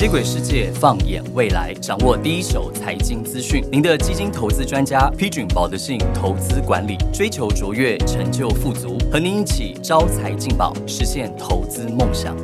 [0.00, 3.62] 接轨世界，放眼未来，掌握第一手财经资讯。
[3.70, 12.34] 您的基金投资专家，批准保德信投资管理，追求卓越，成就富足，和您一起招财进宝，实现投资梦想。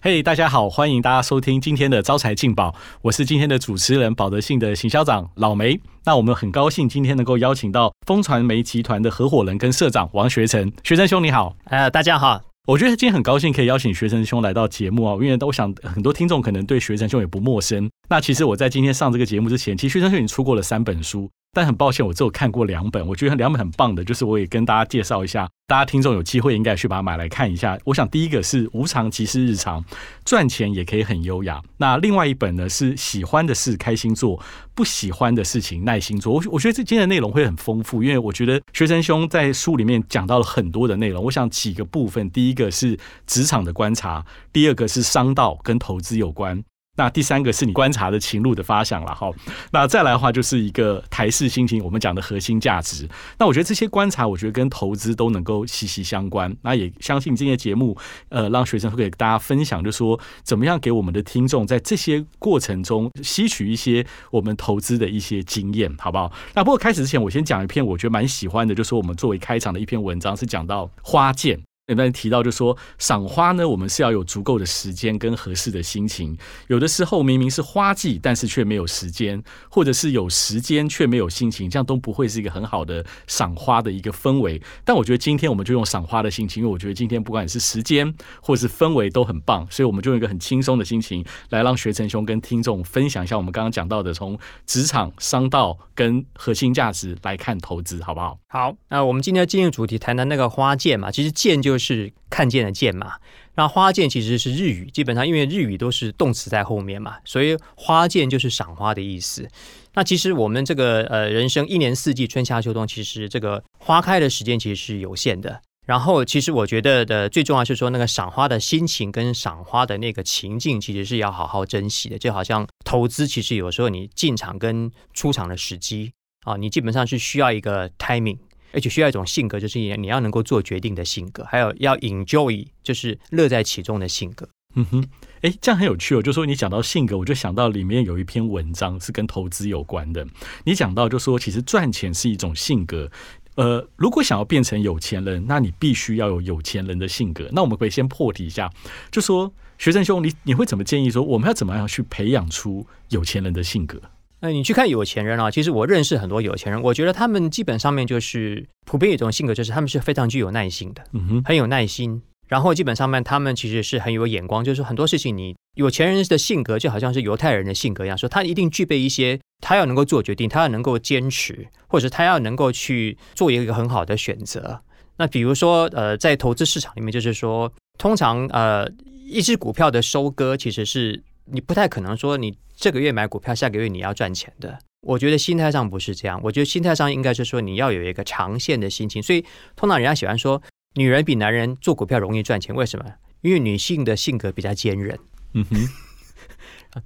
[0.00, 5.80] 嘿，大家好，欢迎大家收听今天的招财进宝，我是今天的主持人保德信的行销长老梅。
[6.04, 11.54] 那我们很高兴今天能够邀请到风传媒集团的合伙人跟社长王学成，学成兄你好。
[11.66, 12.51] 呃，大家好。
[12.68, 17.90] 我觉得今天很高兴可以邀请学成兄来到节目啊，因为我想很多听众可能对学成兄也不陌生。
[18.08, 21.28] 那其实我在今天上这个节目之前，其实学成兄已经出过了三本书。
[21.54, 27.78] 但很抱歉，我只有看过两本，我觉得两本很棒的，就是我也跟大家介绍一下，大家听众有机会应该去把它买来看一下。
[27.84, 29.84] 我想第一个是无常即是日常，
[30.24, 31.60] 赚钱也可以很优雅。
[31.76, 34.42] 那另外一本呢是喜欢的事开心做，
[34.74, 36.32] 不喜欢的事情耐心做。
[36.32, 41.22] 我我觉得这今天的内容会很丰富，因为我觉得学生兄在书里面讲到了很多的内容。
[41.22, 46.64] 我想几个部分，第一个是职场的观察，第二个是商道跟投资有关。
[46.94, 49.30] 那第三个是你观察的情路的发想了哈，
[49.70, 53.08] 那再来的话就是一个台式心情，我们讲的核心价值。
[53.38, 56.54] 那我觉得这些观察，我觉得跟投资都能够息息相关。
[56.60, 57.96] 那也相信今天节目，
[58.28, 66.30] 呃，让学生会给大家分享，就说怎么样给我们的听众在这些过程中吸取一些我们投资的一些经验，好不好？
[66.52, 71.58] 那不过开始之前，我先讲一篇我觉得蛮喜欢的，就说我们作为开场的一篇文章，是讲到花见。
[71.88, 76.38] 有的人提到，就说赏花呢，我们是要有足够的时间跟合适的心情。
[76.68, 84.62] 有的时候明明是花季，但是却没有时间，或者是有时间却没有心情，这样都不会是一个很好的赏花的一个氛围。
[84.84, 98.38] 但我觉得今天我们就用赏花的心情，因为我觉得今天不管是时间或是氛围都很棒，所以我们就用一个很轻松的心情来让学成兄跟听众分享一下我们刚刚讲到的从职场、商道跟核心价值来看投资，好不好？
[98.46, 101.71] 好，那我们今天进入主题，谈谈那个花剑嘛，其实剑就。
[101.72, 103.14] 就是看见的见嘛，
[103.54, 109.48] 那花见其实是日语，基本上因为日语都是动词在后面嘛，所以花见就是赏花的意思。
[109.94, 115.62] 那其实我们这个呃人生一年四季春夏秋冬，其实这个花开的时间其实是有限的。
[115.86, 122.18] 然后其实我觉得的最重要是说那个赏花的心情跟赏花的那个情境，其实是要好好珍惜的。
[122.18, 126.12] 就好像投资，其实有时候你进场跟出场的时机
[126.44, 128.38] 啊，你基本上是需要一个 timing。
[128.72, 134.48] 而且需要一种性格，就是你你要能够做决定的性格，还有要 enjoy，就是乐在其中的性格。
[134.74, 135.04] 嗯哼，
[135.42, 136.22] 哎，这样很有趣哦。
[136.22, 140.26] 就说你讲到性格，我就想到里面有一篇文章是跟投资有关的。
[140.64, 143.10] 你讲到就说，其实赚钱是一种性格。
[143.56, 147.50] 呃，如果想要变成有钱人，那你必须要有有钱人的性格。
[147.52, 148.72] 那我们可以先破题一下，
[149.10, 154.00] 就说学生兄，你你会怎么建议说，我们要怎么样去培养出有钱人的性格？
[154.44, 162.20] 那你去看有钱人啊，其实我认识很多有钱人，我觉得他们基本上面就是普遍一种性格，就是他们是非常具有耐心的，嗯哼，很有耐心。
[162.48, 174.80] 然后基本上面他们其实是很有眼光，就是很多事情你有钱人的性格就好像是犹太人的性格一样，说他一定具备一些，他要能够做决定，他要能够坚持，或者他要能够去做一个很好的选择。
[175.18, 178.90] 那比如说呃，在投资市场里面，就是说通常呃
[179.24, 181.22] 一只股票的收割其实是。
[181.44, 184.78] 你不太可能说你这个月买股票，下个月你要赚钱的。
[185.02, 189.22] 我觉得心态上不是这样，我觉得心态上应该是说你要有一个长线的心情。
[189.22, 189.44] 所以
[189.74, 190.62] 通常人家喜欢说
[190.94, 193.04] 女人比男人做股票容易赚钱，为什么？
[193.40, 195.18] 因为女性的性格比较坚韧，
[195.54, 195.76] 嗯哼，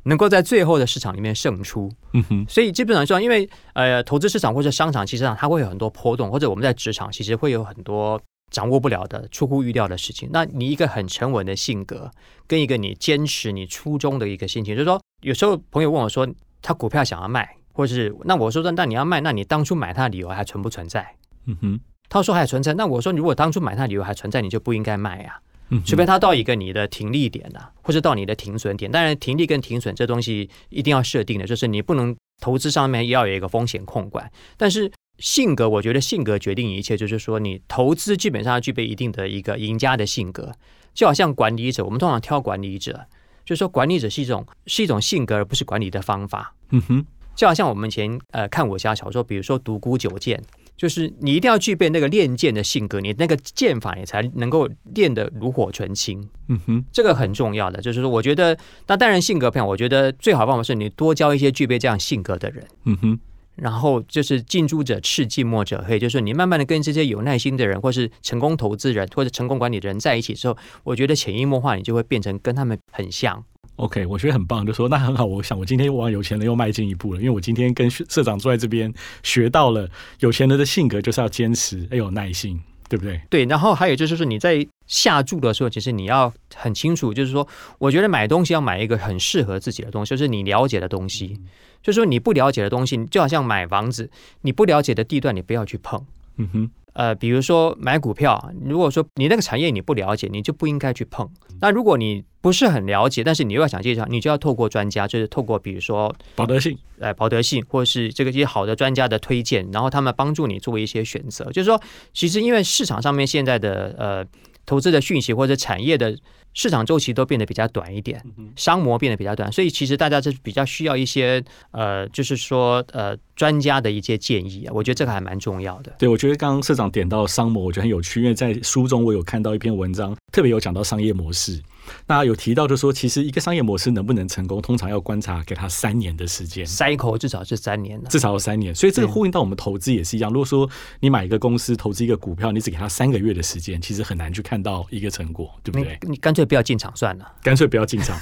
[0.03, 2.47] 能够在最后的市场里面胜出，嗯哼。
[2.49, 8.21] 所以基本上说，因为呃，投资市场或者商场，其实上它会有很多波动，或者我们在职场其实会有很多。
[8.57, 12.11] 掌握不了的、出乎预料的事情，那你一个很沉稳的性格，
[12.47, 16.27] 跟一个你坚持你初衷的一个心情，就是说，有时候朋友问我说，
[16.63, 21.07] 他股票想要卖，或者是那我说那那你要卖，那你当初买它的理由还存不存在？
[21.45, 22.73] 嗯哼，他说还存在。
[22.73, 25.39] 那我说，如果当初买它的理由还存在，你就不应该卖呀。
[25.85, 28.91] 除非他到一个你的停利点啊，或者到你的停损点。
[28.91, 34.91] 当然，停利跟停损这东西一定要设定的，就是你不能投资上面要有一个风险控管，但是。
[35.19, 36.97] 性格，我觉得性格决定一切。
[36.97, 40.53] 就是说，你投资基本上要具备一定的一个赢家的性格，
[40.95, 43.07] 就好像管理者，我们通常挑管理者，
[43.45, 46.55] 就是说管理者是一种是一种性格，而不是管理的方法。
[46.71, 50.43] 嗯哼，就好像我们以前呃看武侠小说，比如说独孤九剑，
[50.77, 56.29] 就是你一定要具备那个练剑的性格，你那个剑法你才能够练得炉火纯青。
[56.49, 62.67] 嗯哼，这个很重要的，就是说，我觉得那当然性格培养，我觉得最好的方法是你多交一些具备这样性格的人。
[62.85, 63.19] 嗯哼。
[63.57, 73.43] 然后就是近朱者赤，近墨者黑，就是你慢慢的跟这些有耐心的人，或是成功投资人，或者成功管理的人在一起之后，我觉得潜移默化，你就会变成跟他们很像。
[73.77, 75.25] OK，我觉得很棒，就说那很好。
[75.27, 78.93] 我想我今天往有钱人又迈进一步了，因为我今天跟社长坐在这边，
[79.23, 79.87] 学到了
[80.21, 82.59] 有钱人的性格就是要坚持，要有耐心。
[82.89, 83.21] 对不对？
[83.29, 87.47] 对，然后还有就是说你在下注的时候，其实你要很清楚，就是说，
[87.79, 91.41] 我觉得买东西要买一个很适合自己的东西，就是你了解的东西。
[91.83, 94.11] 就是说你不了解的东西，就好像买房子，
[94.41, 96.05] 你不了解的地段，你不要去碰。
[96.37, 96.71] 嗯哼。
[96.97, 101.29] 呃，比如说买股票，如果说你那个产业你不了解，你就不应该去碰。
[101.61, 111.45] 那如果你不是很了解，但是你又要想介绍，你就要透过专家，就是透过比如说保德信，呃，保德信，或者是这个一些好的专家的推荐，然后他们帮助你做一些选择。
[111.53, 111.79] 就是说，
[112.15, 114.25] 其实因为市场上面现在的呃
[114.65, 116.17] 投资的讯息或者产业的。
[116.57, 118.21] 市场周期都变得比较短一点，
[118.57, 125.95] 商模变得比较短，所以其实大家是比较需要一些呃，就是说呃专家的一些建议啊，我觉得这个还蛮重要的。
[125.99, 131.63] 对，我觉得刚刚社长点到商模，我觉得很有趣，因为在书中我有看到一篇文章，特别有讲到商业模式。
[132.07, 138.75] 那有提到，就说其实一个商业模式能不能成功，通常要观察给他三年的时间，cycle 至少是三年，至少要三年。
[138.75, 140.33] 所以这个呼应到我们投资也是一样。
[140.33, 140.69] 如果说
[141.01, 145.99] 你买一个公司投资一个股票，你只给他三个月的时间，其实很难去看到一个成果，对不对？
[146.03, 148.19] 你干脆不要进场算了，干脆不要进场。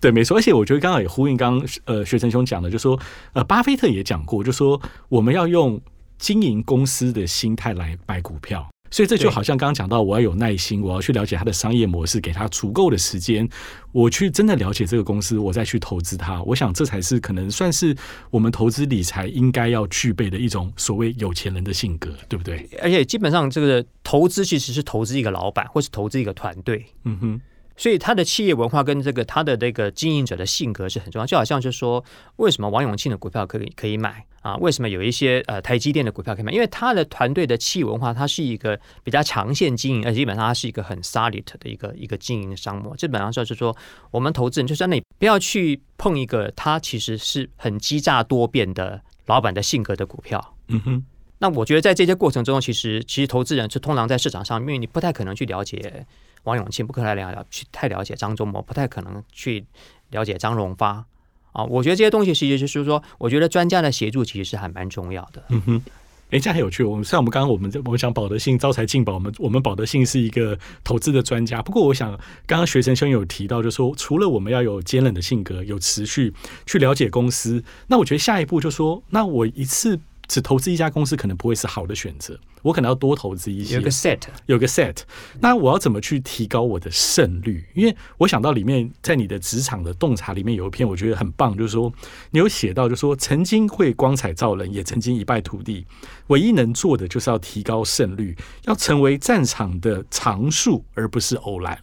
[0.00, 0.36] 对，没错。
[0.36, 2.98] 而且我觉得刚刚也呼应刚刚呃学成兄讲的，就说
[3.32, 5.80] 呃巴菲特也讲过，就说我们要用
[6.18, 8.68] 经营公司的心态来买股票。
[8.90, 13.48] 所以这就好像刚刚讲到，我要有耐心，我要去了解它的商业模式，给它足够的时间，
[13.92, 16.42] 我去真的了解这个公司，我再去投资它。
[16.42, 17.96] 我想这才是可能算是
[18.30, 22.68] 我们投资理财应该要具备的一种所谓有钱人的性格，对不对？
[22.82, 26.86] 而且基本上这个投资其实是投资一个老板，或是投资一个团队。
[27.04, 27.40] 嗯哼。
[27.78, 32.04] 所以他的企业文化跟这个他的这个经营者的性格是很重要，就好像就是说，
[32.36, 34.56] 为什么王永庆的股票可以可以买啊？
[34.56, 36.52] 为什么有一些呃台积电的股票可以买？
[36.52, 42.96] 因为他的团队的企业文化，它是一个比较长线经营，而基本上它是一个很 solid 的一个一个经营商模。
[42.96, 43.74] 基本上就是说，
[44.10, 50.54] 我们投资人就是你不要去碰一个他其实是很激诈多变的老板的性格的股票。
[50.66, 51.04] 嗯哼。
[51.40, 56.04] 那我觉得在这些过程中，其实其实投资人是通常在市场上，因为你不太可能去了解。
[56.44, 59.64] 王永庆不可能了了去太了解张忠谋，不太可能去
[60.10, 61.04] 了解张荣发
[61.52, 61.64] 啊。
[61.64, 65.42] 我觉得这些东西其实就是说，我觉得专家的协助其实是还蛮重要的。
[65.48, 65.82] 嗯哼，
[66.30, 66.82] 哎，这样很有趣。
[66.84, 71.60] 我们像我们刚刚我们我们讲保德信招财进宝，我们我们保德信是一个投资的专家。
[71.60, 72.10] 不过，我想
[72.46, 76.32] 刚刚学生兄有提到，就说除了我们要有坚韧的性格，有持续
[76.66, 79.98] 去了解公司，那我觉得下一步就说，那我一次。
[80.28, 83.76] 只投资一家公司可能不会是好的选择，我可能要多投资一些。
[83.76, 84.98] 有个 set，有个 set。
[85.40, 87.66] 那我要怎么去提高我的胜率？
[87.74, 91.90] 因为我想到里面在你的职场的洞察里面有一篇我觉得很棒，就是说
[92.30, 95.86] 你有写到，就是说曾经会光彩照人，也曾经一败涂地，
[96.26, 98.36] 唯一能做的就是要提高胜率，
[98.66, 101.78] 要成为战场的常数，而不是偶然。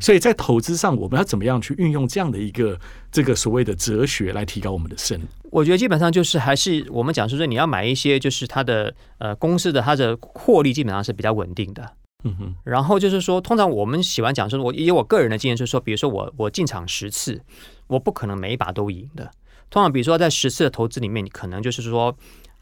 [0.00, 2.78] 所以在投资上，我们要怎么样去运用这样的一个
[3.10, 5.20] 这个所谓的哲学来提高我们的胜？
[5.50, 11.92] 我觉得基本上就是还是我们讲说说你要买一些就是它的呃公司的它的获利基本上是比较稳定的。
[12.24, 12.54] 嗯哼。
[12.64, 17.40] 然后就是说，通常我们喜欢讲说，我以我个人的经验就是说，比如说我我进场十次，
[17.86, 19.30] 我不可能每一把都赢的。
[19.70, 22.16] 通常比如说在十次的投资里面，你可能就是说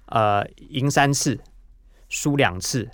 [0.07, 1.39] 呃赢三次，
[2.09, 2.89] 输两次，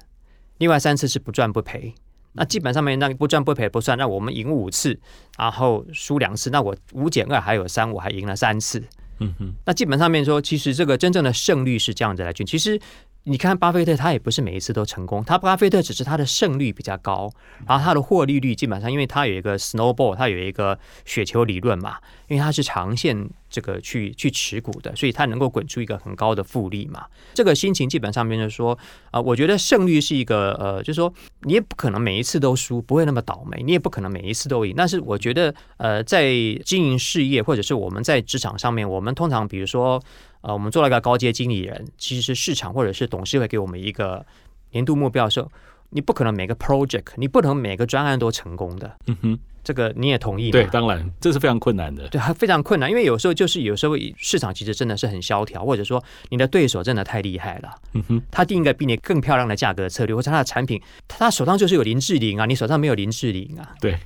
[0.59, 1.95] 另外三次是不赚不赔。
[2.35, 4.99] 那基本上面那不赚不赔不算，那我们赢五次，
[5.39, 8.83] 然后输两次，那我五减二还有三，我还赢了三次。
[9.21, 12.45] 嗯哼，那基本上面说，其实这个真正的胜率是这样子来去。
[12.45, 12.79] 其实
[13.25, 17.31] 你看巴菲特，他也不是每一次都成功，他巴菲特只是他的胜率比较高，
[17.67, 21.97] 然后他的获利率基本上，因为他有一个 snowball，他有一个雪球理论嘛，
[22.29, 23.29] 因为他是长线。
[23.55, 27.07] 这个去去持股的，所以他能够滚出一个很高的复利嘛？
[27.35, 28.77] 这个心情基本上面就是说，
[29.13, 34.75] 啊，我觉得胜率是一个呃，就是说你也不可能每一次都输，不会那么倒霉，你也不可能每一次都赢。
[34.77, 36.33] 但是我觉得，呃，在
[36.65, 40.03] 经营事业或者是我们在职场上面，我们通常比如说，
[40.45, 44.25] 啊，我们做了一个高阶经理人，其实是市场或者是董事会给我们一个
[44.73, 45.51] 年度目标的时候，
[45.91, 48.97] 你不可能每个 project，你不能每个专案都成功的。
[49.07, 49.39] 嗯哼。
[49.65, 50.51] 这个你也同意？
[50.51, 52.07] 对，当然这是非常困难的。
[52.09, 57.75] 对，非常困难，因为有时候就是有时候市场其实真的是很萧条，或者说你的对手真的太厉害了。
[57.95, 63.73] 嗯哼，他定一个比你更漂亮的价格策略，或者他的产品，他手上就是有林志玲啊，你手上没有林志玲啊。
[63.81, 63.99] 对，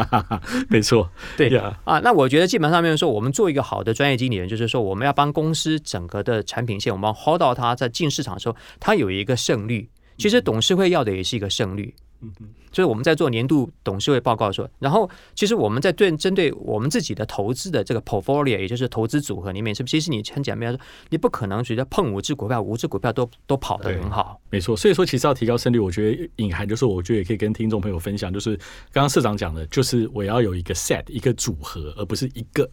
[0.68, 1.74] 没错，对呀。
[1.84, 9.88] 啊，那我觉得基本上面说，我们做一个好的专业经理人，就是说我们要帮公司整个的产品线，我们要 hold 到它在进市场的时候，它有一个胜率。
[10.20, 11.94] 其实董事会要的也是一个胜率。
[12.20, 12.30] 嗯。
[12.70, 19.90] 就是我们在做年度董事会报告的时候，然后其实我们在对针对我们自己的投资的这个 portfolio，也就是投资组合里面，是不是？
[19.90, 24.40] 其实你很简单说，你不可能觉得碰五只股票，五只股票都都跑得很好。
[24.50, 28.56] 没错，所以说其实要提高胜率，我觉得隐含就是，我觉得也可以跟听众朋友分享，就是
[28.92, 32.68] 刚刚社长讲的，就是我要有一个 set 一个组合，而不是一个。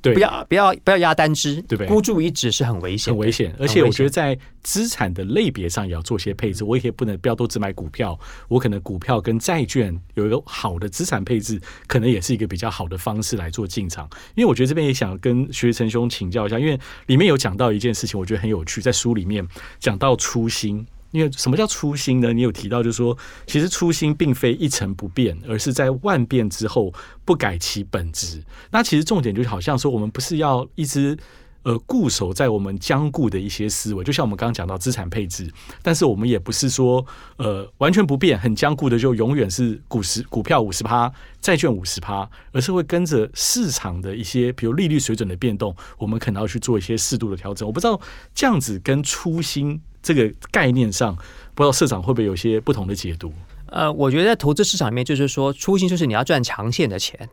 [0.00, 1.86] 对，不要不要不要压单只，对不对？
[1.86, 3.54] 孤注一掷是很危险，很危险。
[3.58, 6.64] 而且我觉得在资产的类别上也要做些配置。
[6.64, 8.18] 我也可以不能不要都只买股票，
[8.48, 14.08] 我可能股票跟债券有一个好的资产配置，可能也是一个比较好的方式来做进场。
[14.34, 19.46] 因为我觉得这边也想跟学成兄请教一下，因为里面有讲到一件事情，我觉得很有趣，在书里面
[19.78, 20.86] 讲到初心。
[21.10, 22.32] 因为什么叫初心呢？
[22.32, 23.14] 你有提到，就是说，
[23.46, 26.90] 其实初心并非一成不变，而是在万变之后
[27.26, 28.42] 不改其本质。
[28.70, 31.14] 那其实重点就好像说，我们不是要一直
[31.62, 35.50] 呃固守在我们僵固的一些思维，就像我们刚刚讲到资产配置，
[35.82, 37.04] 但是我们也不是说
[37.36, 47.66] 呃完全不变、很僵固的，就永远是股市股票五十趴、债券五十趴，而是会跟着市场的一些，比如利率水准的变动，我们可能要去做一些适度的调整。
[47.66, 48.00] 我不知道
[48.34, 49.80] 这样子跟初心。
[50.04, 51.14] 这个概念上，
[51.54, 53.32] 不知道社长会不会有些不同的解读？
[53.66, 57.30] 呃，我觉得在投资市场里面，就是说初心就是你要赚长线的钱，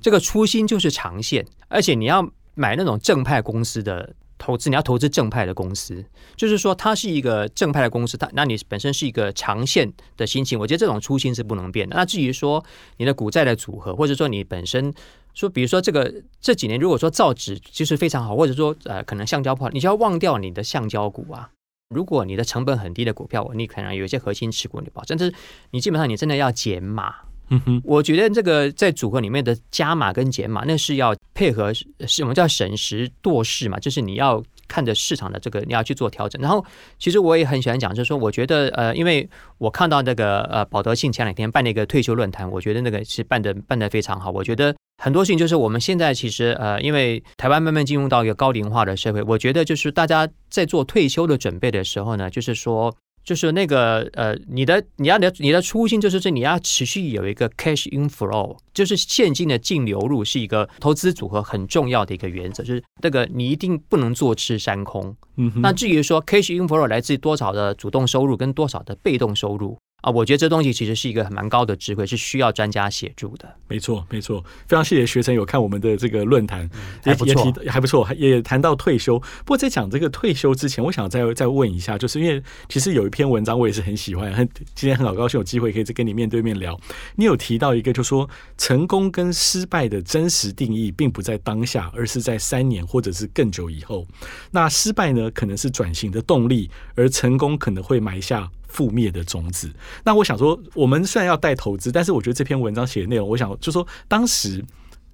[0.00, 6.04] 这个初心就是长线，而且你要买那种正派公司的投资，你要投资正派的公司，
[6.36, 11.94] 就是说它是一个正派的公司，它那你本身是一个长线的心情，我觉得这种初心是不能变的。
[11.94, 12.64] 那至于说
[12.96, 14.92] 你的股债的组合，或者说你本身
[15.34, 21.50] 说，比如说这个这几年如果说造纸就是非常好，或者说呃可能橡胶不好，你就要忘掉你的橡胶股啊。
[21.94, 25.32] 如果你的成本很低的股票，你可能有一些核心持股你保，但是
[25.70, 27.14] 你基本上你真的要减码。
[27.50, 36.40] 嗯哼，我觉得这个在组合里面的加码跟减码，那是要配合，是我们叫审时度势嘛，就是你要看着市场的这个你要去做调整。
[36.42, 36.64] 然后，
[36.98, 44.30] 其实我也很喜欢讲，就是说，我觉得呃，因为我看到那个呃保德信前两天办那个退休论坛，我觉得那个是办的办的非常好。
[44.30, 44.74] 我觉得。
[45.02, 52.96] 很多事情就是我们现在其实呃，因为台湾慢慢进入到一个高龄化的社会，我觉得就是大家在做退休的准备的时候呢，就是说，
[53.26, 65.14] 就是那个呃，你的你要的你的初心就是这你要持续有一个 cash inflow，就是现金的净流入是一个投资组合很重要的一个原则，就是这个你一定不能坐吃山空。
[65.38, 69.76] 嗯，那至于说 cash inflow 来自于多少的主动收入跟多少的被动收入。
[70.06, 73.56] 啊，我觉得这东西其实是一个蛮高的智慧，是需要专家协助的。
[73.66, 76.70] 没错，没错，非常谢谢学生有看我们的这个论坛，
[77.04, 79.18] 也不错，还不错，也谈到退休。
[79.18, 86.78] 不过在讲这个退休之前，我想再再问一下，就是因为其实有一篇文章我也是很喜欢，很今天很好高兴有机会可以再跟你面对面聊。
[87.16, 94.06] 你有提到一个，就说成功跟失败的真实定义，并不在当下，而是在三年或者是更久以后。
[94.52, 98.48] 那失败呢，可能是转型的动力，而成功可能会埋下。
[98.76, 99.72] 覆灭的种子。
[100.04, 104.62] 那我想说，我们虽然要带投资，但是我觉得这篇文章写的内容，我想就说，当时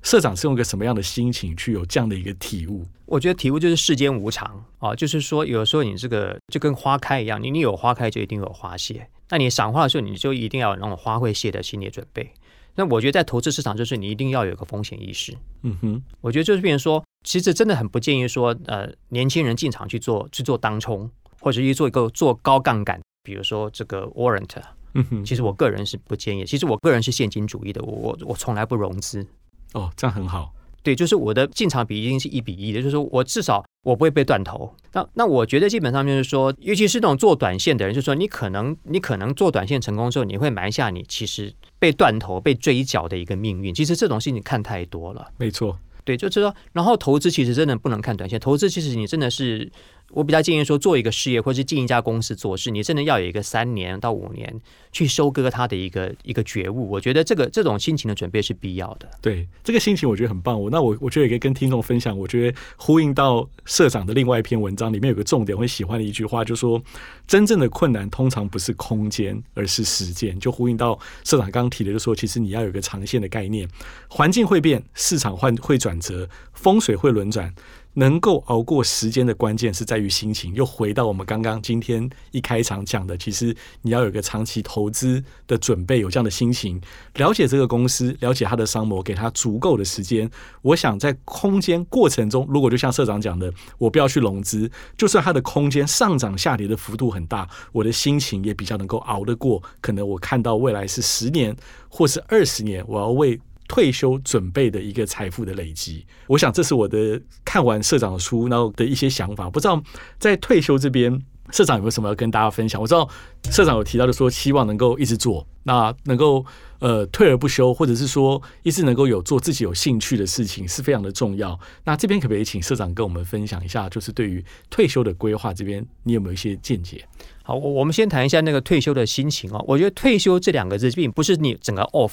[0.03, 2.85] 社长是用一个什么样的心情去有这样的一个体悟？
[3.07, 9.07] 我觉得体悟就是世间无常啊，就是说，有时候你这个就跟花开一样，你你有花开就一定有花谢。
[9.29, 12.33] 那你赏花的时候，你就一定要有那种花会谢的心理准备。
[12.75, 15.37] 那我觉得在投资市场，就是你一定要有个风险意识。
[15.63, 23.01] 嗯哼，我觉得就是变成说，其实真的很不建议说，呃，年轻人进场去做去做当冲，或者去做一个做高杠杆。
[23.23, 24.49] 比如说这个 warrant，
[24.95, 26.45] 嗯哼，其实我个人是不建议。
[26.45, 29.27] 其实我个人是现金主义的，我我我从来不融资。
[29.75, 30.53] 哦，这样很好。
[30.83, 34.75] 对，就是我的进场比一定是一比一的，就是说我至少我不会被断头。
[34.93, 43.73] 那那我觉得基本上就是说，尤其是那种做短线的人，就是说你可能你可能做短线成功之后，你会埋下你其实被断头、被追缴的一个命运。
[43.73, 45.31] 其实这种事情看太多了。
[45.39, 45.79] 没错。
[46.05, 49.71] 对，就是说，然后投资其实真的不能看短线，投资其实你真的是。
[50.13, 54.61] 我比较建议说，做一个事业或者是进一家公司做事，你真的要有一个三年到五年
[54.93, 56.91] 去收割它的一个一个觉悟。
[56.91, 59.09] 我觉得这个这种心情的准备是必要的。
[59.21, 60.61] 对，这个心情我觉得很棒。
[60.61, 62.17] 我那我我觉得也可以跟听众分享。
[62.17, 66.81] 我觉得呼应到社长的另外一篇文章里面有个重点，我很喜欢的一句话，就说
[67.27, 70.39] 真正的困难通常不是空间，而是时间。
[70.39, 73.67] 就呼应到社长刚刚提的，就说其实你要有个长线的概念，
[74.09, 77.55] 环境会变，市场换会转折，风水会轮转。
[77.95, 80.55] 能够熬过时间的关键是在于心情。
[80.55, 86.81] 又回到我们刚刚今天一开场讲的，其实你要有一个长期投资的准备，有这样的心情，
[87.15, 90.31] 了解这个公司，了解它的商模，给它足够的时间。
[90.63, 99.63] 我想在空间过程中，如果就像社长讲的，我不要去融资，就算它的空间上涨下跌的幅度很大，我的心情也比较能够熬得过。
[99.81, 101.55] 可能我看到未来是十年
[101.89, 103.41] 或是二十年，我要为。
[103.73, 109.49] 退休准备的一个财富的累积，我想这是我的看完社长的书然后的一些想法。
[109.49, 109.83] 不知道
[110.19, 111.11] 在退休这边，
[111.51, 112.79] 社长有没有什么要跟大家分享？
[112.79, 113.09] 我知道
[113.45, 116.45] 社长有提到，就说希望能够一直做，那能够
[116.81, 121.59] 呃退而不休，或者是说一直能够有做自己有兴趣的事情，是非常的重要。
[121.85, 127.03] 那这边可不可以请社长跟我们分享一下，就是对于退休的规划这边，你有没有一些见解？
[127.43, 129.65] 好，我我们先谈一下那个退休的心情哦。
[129.67, 132.13] 我觉得退休这两个字，并不是你整个 off。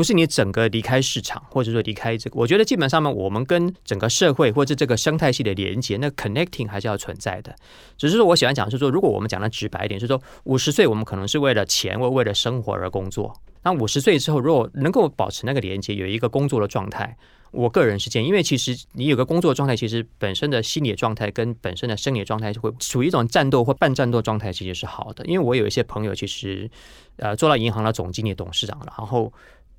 [0.00, 7.54] 不是你整个离开市场，或者说离开这个，我觉得基本上呢，我们跟整个社会或者这个生态系的连接，那 connecting 还是要存在的。
[7.98, 13.38] 只是说，我喜欢讲是说，如果我们讲的直白一点，是说五十岁我们可能是为了钱或为了生活而工作。
[13.62, 17.14] 那五十岁之后，如果能够保持那个连接，有一个工作的状态，
[17.50, 25.26] 我个人是建议，因为其实你有个工作状态，其实本身的心理状态跟本身的生理状态就会处于一种战斗或半战斗状态，其实是好的。
[25.26, 26.70] 因为我有一些朋友，其实
[27.18, 29.30] 呃做到银行的总经理、董事长，然后。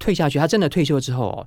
[0.01, 1.45] 退下去，他真的退休之后，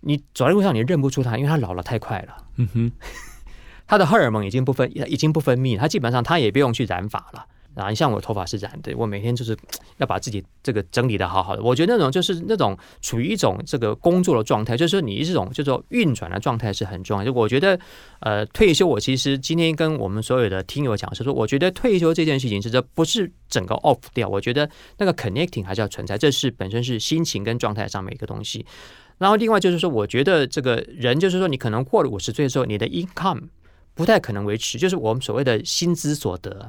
[0.00, 2.36] 你走在路上你认不出他，因为他老了太快了。
[2.56, 2.92] 嗯哼，
[3.86, 7.46] 他的荷尔蒙已经不分，已经不分泌，他基本上他也不用去染发了。
[7.78, 9.56] 啊，你像我头发是染的，我每天就是
[9.98, 11.62] 要把自己这个整理的好好的。
[11.62, 17.24] 我觉得那种就是那种处于一种这个工作的状态，就是说你这种叫做运转的状态是很重要。
[17.24, 17.78] 就我觉得，
[18.20, 28.66] 呃，退休，我其实今天跟我们所有的听友讲是说，我觉得退休这件事情是这不是整个 off 掉，我觉得那个 connecting 还是要存在，这是本身是心情跟状态上面一个东西。
[29.18, 33.48] 然后另外就是说，我觉得这个人就是说，你可能过了五十岁的时候，你的 income。
[33.98, 36.68] 不太可能维持，就是我们所谓的薪资所得，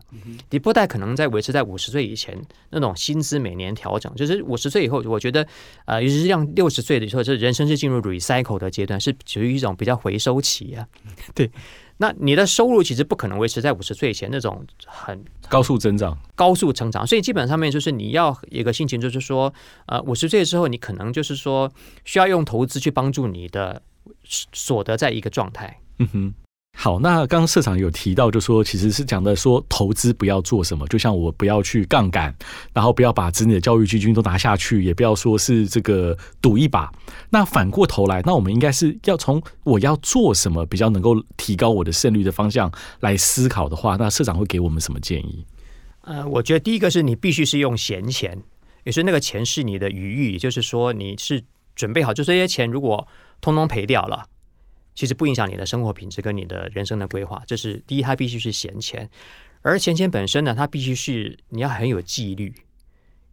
[0.50, 2.36] 你不太可能在维持在五十岁以前
[2.71, 4.12] 那种薪资每年调整。
[4.15, 5.48] 就是五十岁以后，我觉得，
[5.86, 10.88] 呃，尤其是像六十岁的时候，这人生是进入 recycle 的阶段，是属于一种比较回收期啊。
[11.36, 11.51] 对，
[11.98, 17.05] 那你的收入其实不可能维持在五十岁以前那种很高速增长、高速成长。
[17.05, 19.53] 所以基本上面就是你要一个心情，就是说，
[19.86, 21.71] 呃，五十岁之后，你可能就是说
[22.05, 23.79] 需要用投资去帮助你的
[24.25, 25.79] 所得在一个状态。
[26.00, 26.33] 嗯哼。
[26.81, 32.33] 好，那刚刚社长有提到，就说其实是讲的说投资不要做什么，就像我不要去杠杆，
[32.71, 36.89] 然后不要把子女的教育基金都拿下去，也不要说是这个赌一把。
[37.29, 42.71] 那反过头来，那我们应该是要从我要做什么比较能够提高我的胜率的方向
[43.01, 45.45] 来思考的话，那社长会给我们什么建议？
[46.03, 48.41] 呃，我觉得第一个是你必须是用闲钱，
[48.86, 51.43] 也是那个钱是你的余裕，也就是说你是
[51.75, 53.05] 准备好，就这些钱如果
[53.41, 54.24] 通通赔掉了。
[54.96, 59.10] 其实不影响你的生活品质跟你的人生的规划，这是第一，它必须是闲钱，
[59.62, 62.53] 而闲钱本身呢，它必须是你要很有纪律，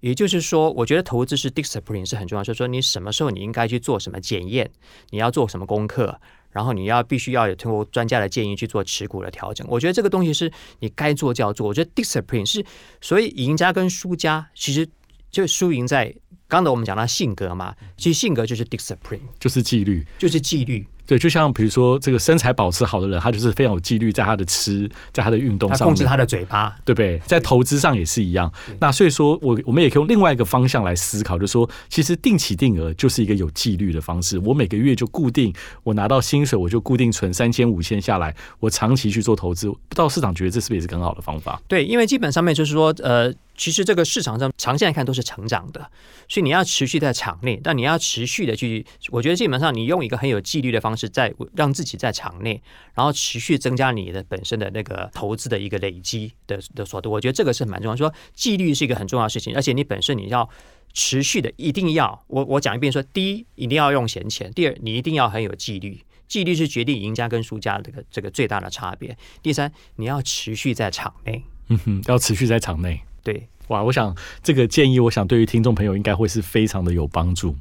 [0.01, 4.71] 也就是说，我觉得投资是 discipline 是很重要，就是说你什么时候你应该去做什么检验，
[5.11, 6.21] 你要做什么功课，
[6.51, 9.67] 然后你要必须要有通过专家的建议去做持股的调整。
[9.69, 11.67] 我觉得这个东西是你该做就要做。
[11.67, 12.65] 我觉得 discipline 是，
[13.01, 14.89] 所以赢家跟输家其实
[15.31, 16.15] 就输赢在
[16.47, 20.87] 刚才我们讲到性格嘛，其实性格就是 discipline，就是纪律，就是纪律。
[21.07, 27.19] 对，就像比如说这个身材保持好的人，他就是非常有纪律，在他的吃，在他的运动上，控制他的嘴巴，对不对？
[27.27, 28.53] 在投资上也是一样。
[28.81, 34.39] 那所以说我我们也可以用另外一个方向来思考，就是说其实定期定额就是一个有纪律的方式。
[34.41, 39.69] 我每个月就固定，我拿到薪水我就固定存三千五千下来，我长期去做投资。
[39.69, 41.61] 不知道市场觉得这是不是也是很好的方法？
[41.69, 43.33] 对，因为基本上面就是说，呃。
[43.57, 45.91] 其实这个市场上长线来看都是成长的，
[46.29, 52.63] 所以你要持续在场内，但你要持续的去，我觉得基本上你用一个很有纪律的方式，在让自己在场内，
[52.95, 57.97] 然后持续增加你的本身的那个投资的一个累积的的所得，我觉得这个是蛮重要。
[57.97, 60.49] 说纪律是一个很重要的事情，而且你本身你要
[60.93, 69.17] 持续的，一定要我我讲一遍，说第一一定要用闲钱，第二你一定要很有纪律，纪律是决定赢家跟输家这个这个最大的差别。
[69.43, 73.01] 第三你要持续在场内，嗯哼，要持续在场内。
[73.27, 77.57] 对，哇，我想这个建议，我想对于听众朋友应该会是非常的有帮助。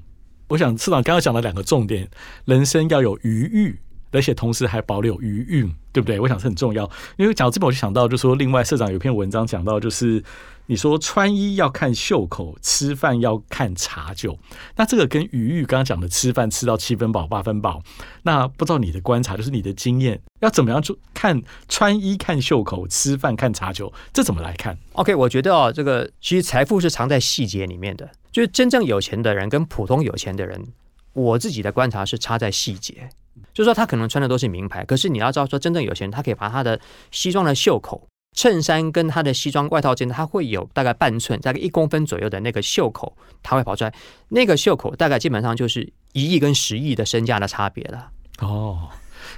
[0.49, 2.07] 我想市长刚刚讲了两个重点，
[2.45, 3.79] 人生要有余裕，
[4.15, 6.19] 而且同时还保留余韵，对不对？
[6.19, 6.89] 我想是很重要。
[7.17, 10.23] 因为讲到这边，我就想到，就说另外社长有篇文章讲到，就是。
[10.67, 14.35] 你说穿衣要看袖口，吃饭要看茶酒，
[14.75, 17.83] 那这个跟余韵刚刚讲的吃饭吃到七分饱八分饱，
[18.23, 20.97] 那不知道你的观察，就是你的经验，要怎么样做？
[21.13, 30.59] 看穿衣看袖口，吃饭看茶酒，这怎么来看？OK，我觉得哦，这个其实财富是藏在细节里面的，就是真正有钱的人跟普通有钱的人，
[31.13, 33.07] 我自己的观察是差在细节，
[33.53, 36.79] 就是说他可能穿的都是名牌，可是你要知道说真正有钱人，他可以把他的
[37.11, 38.07] 西装的袖口。
[38.37, 43.93] 衬衫跟他的西装外套间，它会有大概半寸，大概一公分左右的那个袖口，他会跑出来。
[44.27, 48.09] 那个袖口大概基本上就是一亿跟十亿的身价的差别了。
[48.41, 48.89] 哦，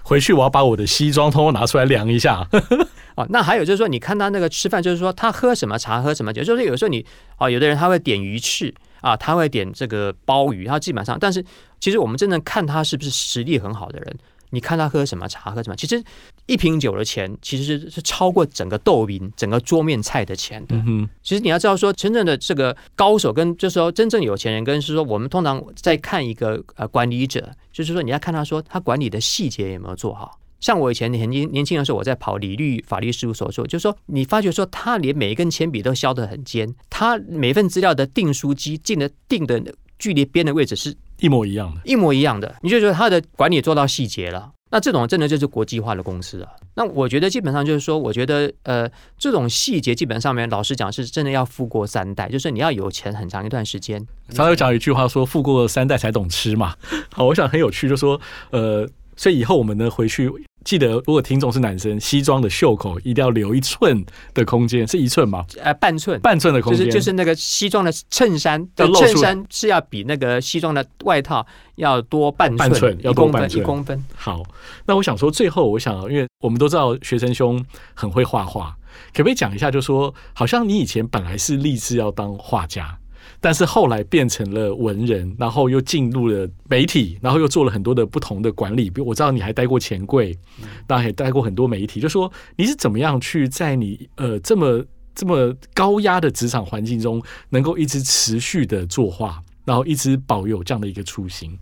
[0.02, 2.48] 回去我要把我的西装通通拿出来量一下。
[3.14, 7.06] 哦，那还有就是说，你看他那个吃饭，就是说他喝什么茶，喝什么酒，就是有时候你
[7.38, 11.44] 哦，有的人他会点鱼翅啊，他会点这个鲍鱼，他基本上，但是
[11.80, 14.18] 其实我们真正看他是不是实力很好的人。
[14.50, 15.76] 你看他喝什么茶，喝什么？
[15.76, 16.02] 其实
[16.46, 20.76] 一瓶酒的钱，其实是是超过整个豆饼、整个桌面菜的钱的。
[21.22, 30.40] 其实你要知道，说真正的这个高手跟就是说真正有钱人，跟是说我们通常在看一个呃管理者，就是说你要看他说他管理的细节有没有做好。
[30.60, 39.62] 像我以前年轻年轻的时候，我在跑理律法律事务所，说就是说你发觉说他连每一根铅笔都削得很尖，他每份资料的订书机进的订的
[40.00, 40.96] 距离边的位置是。
[41.20, 46.52] 一模一样的，一模一样的，你就觉得他的管理做到细节了，那这种真的就是国际化的公司啊。
[46.76, 54.00] 那我觉得基本上就是说，我觉得呃，这种细节基本上面，老实讲是真的要富过三代，就是你要有钱很长一段时间。
[54.30, 56.76] 常有讲一句话说，富过三代才懂吃嘛。
[57.12, 60.32] 好，我想很有趣，就说呃，所以以后我们呢回去。
[60.68, 65.46] 记得，如果听众是男生，西装的袖口一定要留一寸的空间，是一寸吗？
[65.64, 74.04] 呃，半寸，半寸的空间，就是就是那个西装的衬衫的衬衫是要比那个西装的外套要多半寸，要多半寸，一公分。
[74.14, 74.44] 好，
[74.86, 78.76] 那我想说，最后我想，因为我们都知道学生兄很会画画，
[79.14, 79.72] 可不可以讲一下？
[79.72, 82.94] 就说，好像你以前本来是立志要当画家。
[83.40, 88.90] 但是后来变成了文人，然后又进入了媒体，然后又做了很多的不同的管理。
[88.90, 90.38] 比如我知道你还待过钱柜，
[90.86, 92.00] 当然也待过很多媒体。
[92.00, 101.58] 就说你是怎么样去在你呃这么这么高压的职场环境中，能够一直持续的作画，然后一直保有这样的一个初心。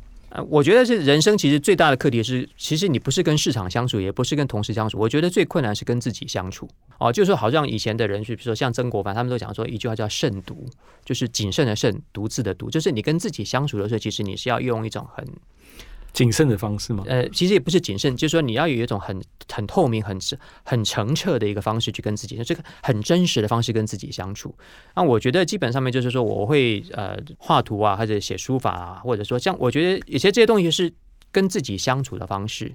[0.50, 4.98] 我觉得是人生其实最大的课题是，其实你不是跟市场相处，也不是跟同事相处。
[4.98, 6.67] 我觉得最困难是跟自己相处。
[7.00, 10.65] 哦，就是说，好像以前的人，就比如说像曾国藩，他们都讲说一句话叫“慎独”，
[11.06, 15.26] 就是谨慎的慎，独自的独，就是你跟自己相处的时候，其实你是要用一种很。
[16.15, 17.04] 谨慎的方式吗？
[17.06, 19.21] 呃，其实也不是谨慎，就是说你要有一种很
[19.54, 20.17] 很透明、很
[20.63, 24.56] 很澄澈的一个方式去跟自己，这个很真实的方式跟自己相处。
[24.95, 30.91] 那我觉得基本上面就是说，我会呃画图啊，或者写书法啊，或者说像我觉得有些这些东西是
[31.34, 32.71] 跟自己相处的方式。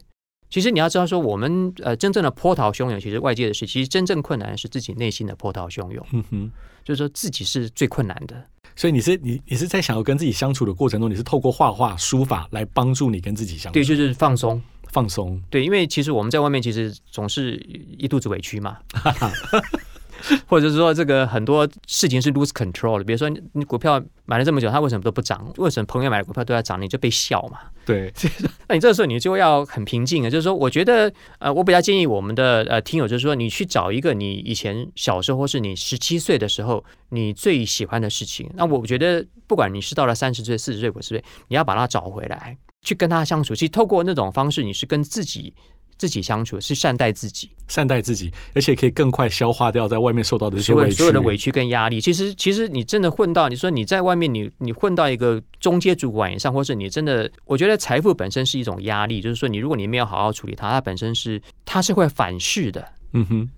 [0.50, 6.04] 其实你要知道说，我们呃真正的波涛汹涌，其实外界的事，其实真正困难是自己内心的波涛汹涌。
[6.12, 6.50] 嗯哼，
[6.84, 8.44] 就是说自己是最困难的。
[8.76, 15.40] 所以你是你你是在想要跟自己相处的过程中，你是透过画画书法来帮助你跟自己相处，对，就是放松放松。
[15.50, 17.56] 对，因为其实我们在外面其实总是
[17.98, 18.78] 一肚子委屈嘛。
[20.46, 23.04] 或者是说，这个很多事情是 lose control 的。
[23.04, 25.52] 比如说，你股票买了这么久，它为什么都不涨？
[25.56, 26.80] 为什么朋友买的股票都要涨？
[26.80, 27.58] 你就被笑嘛？
[27.84, 28.12] 对。
[28.68, 30.30] 那你这个时候你就要很平静啊。
[30.30, 38.50] 就是说，我觉得，呃，我比较建议我们的呃听友，就是说，你去找一个你以前小时候或是你十七岁的时候你最喜欢的事情。
[38.54, 43.54] 那我觉得，不管你是到了三十岁、四十岁、五十岁，你要把它找回来，去跟他相处。
[43.54, 45.52] 其实透过那种方式，你是跟自己。
[46.00, 52.00] 自己相处是善待自己，善待自己，而且可以更快消化掉在外面受到的这些委屈，所有的委屈跟压力。
[52.00, 62.88] 其实，其实你真的混到，你说你在外面，你你混到一个中阶主管以上，或是你真的，我觉得财富本身是一种压力，就是说，你如果你没有好好处理它，它本身是它是会反噬的。
[63.12, 63.48] 嗯哼。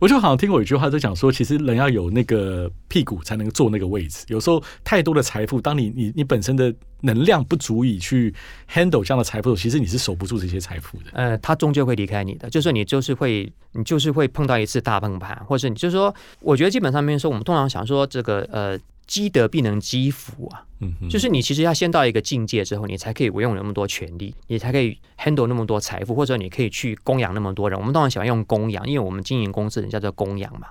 [0.00, 4.24] 我就好像听过一句话，在讲说，其实人要有那个屁股才能够坐那个位置。
[4.28, 8.34] 有时候太多的财富，当你你你本身的能量不足以去
[8.68, 11.10] handle 这样的财富，其实你是守不住这些财富的。
[11.12, 18.78] 呃，他终究会离开你的，就是你就是会你就是会碰到一次大崩盘，或是你就是说，我觉得基本上面说，我们通常想说这个呃。
[19.10, 27.76] 积德必能积福啊，嗯，就是你其实要先到一个境界之后，你才可以拥有那么多权利，你才可以 handle 那么多财富，或者你可以去供养那么多人。
[27.76, 30.68] 我们当然喜欢用供养，因为我们经营公司人叫做供养嘛，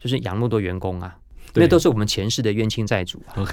[0.00, 1.16] 就是养那么多员工啊，
[1.54, 3.46] 那都是我们前世的冤亲债主啊。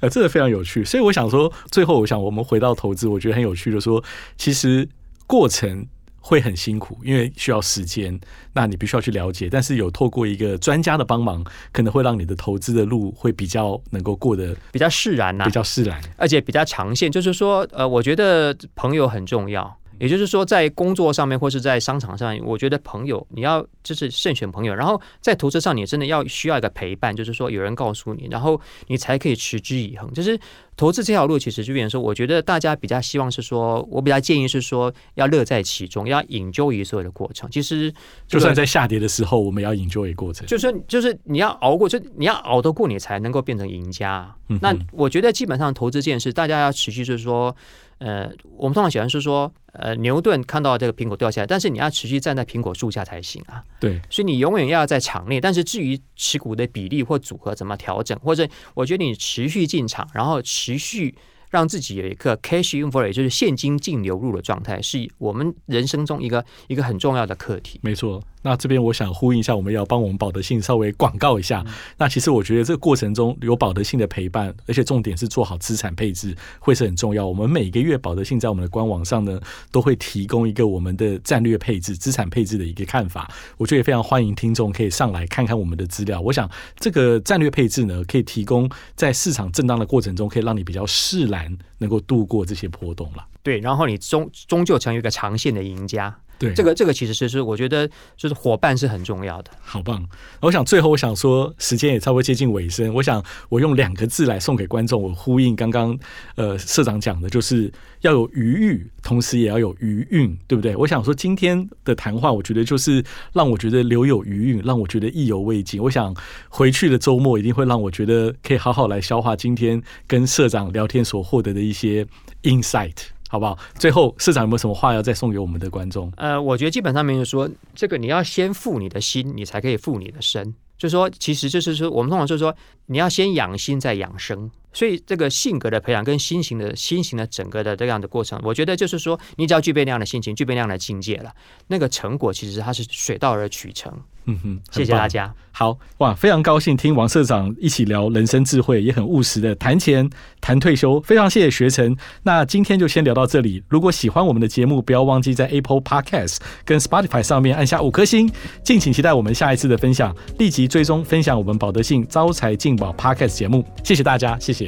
[0.00, 4.04] 呃， 这个非常有趣，所以我想说，最后我想我们回到投资，我觉得很有趣的说，
[4.36, 4.86] 其实
[5.26, 5.86] 过程。
[6.20, 8.18] 会很辛苦，因为需要时间，
[8.52, 9.48] 那你必须要去了解。
[9.50, 17.10] 但是有透过一个专家的帮忙，可能会让你的投资的路会比较能够过得比较释然呐，比较释然，而且比较长线。
[17.10, 19.78] 就是说，呃，我觉得朋友很重要。
[20.00, 24.74] 也就是说，在工作上面或是在商场上，我觉得朋友你要就是慎选朋友。
[24.74, 30.12] 然后在投资上，你真的要需要一个陪伴，就是说有人告诉你，然后你才可以持之以恒。
[30.12, 30.38] 就是
[30.76, 37.50] 投资这条路，其实就变成说，我觉得大家比较希望是说，我比较建议是说，要乐在其中，要引咎于所有的过程。
[37.50, 37.92] 其实
[38.26, 40.46] 就算在下跌的时候，我们要引咎于过程。
[40.46, 44.34] 就是就是你要熬过，就你要熬得过，你才能够变成赢家。
[44.60, 47.54] 那我觉得基本上投资这件事，大家要持续就是说。
[47.98, 53.62] 呃，我们通常喜欢是说，呃，牛顿看到这个苹果掉下来，但是你要持续站在苹果树下才行啊。
[53.78, 55.40] 对，所以你永远要在场内。
[55.40, 61.14] 但是至于持股的比例或组合怎么调整，或者我觉得你持续进场，然后持续
[61.50, 67.78] 让自己有一个 cash inflow，也就是现金净流入的状态，是我们人生中一个一个很重要的课题。
[67.82, 71.64] 没错，那这边我想呼应一下，我们要帮我们保德信稍微广告一下。
[71.96, 77.26] 那其实我觉得这个过程中有保德信的陪伴，而且重点是做好资产配置，会是很重要。
[77.26, 79.40] 我们每个月保德信在我们的官网上呢，
[79.72, 83.30] 都会提供一个我们的战略配置、资产配置的一个看法。
[83.56, 86.20] 我觉得也非常欢迎听众可以上来看看我们的资料。
[86.20, 86.48] 我想
[86.78, 93.24] 这个战略配置呢，可以提供在市场震荡的过程中，可以让你比较释然，能够度过这些波动了。
[93.42, 96.14] 对，然后你终终究成为一个长线的赢家。
[96.38, 99.50] 对，这个这个其实是是我觉得就是伙伴是很重要的。
[99.60, 100.06] 好棒！
[100.40, 105.98] 我想最后我想说，时间也差不多接近尾声，我想我用两个字来送给观众，我呼应刚刚
[106.36, 107.72] 呃社长讲的，就是
[108.02, 110.76] 要有余裕，同时也要有余韵，对不对？
[110.76, 115.82] 我想说今天的谈话，我觉得就是让我觉得留有余韵，让我觉得意犹未尽。
[115.82, 116.14] 我想
[116.48, 122.06] 回去的周末一定会让我觉得可以好好来消化今天跟社长聊天所获得的一些
[122.44, 122.94] insight。
[123.28, 123.56] 好不好？
[123.78, 126.10] 最后，市长有没有什么话要再送给我们的观众？
[126.16, 130.54] 呃，我觉得基本上面就说，这个你要先富你的心，你才可以富你的身。
[130.76, 132.54] 就说，其实就是说，我们通常就是说，
[132.86, 134.50] 你要先养心再养生。
[134.78, 141.32] 所以，这个性格的培养跟心情的心情的整个的这样的过程，我觉得就是说，你只要具备那样的心情，具备那样的境界了，
[141.66, 143.92] 那个成果其实它是水到而渠成。
[144.30, 145.34] 嗯哼，谢谢大家。
[145.50, 150.08] 好哇，非常高兴听王社长一起聊人生智慧，也很务实的谈钱
[150.40, 151.00] 谈退休。
[151.00, 151.96] 非常谢谢学成。
[152.22, 153.64] 那今天就先聊到这里。
[153.68, 158.30] 如果喜欢我们的节目，不要忘记在 Apple Podcast 跟 Spotify 上面按下五颗星。
[158.62, 160.14] 敬请期待我们下一次的分享。
[160.38, 163.64] 立即追踪分享我们保德信招财进宝 Podcast 节目。
[163.82, 164.67] 谢谢大家，谢谢。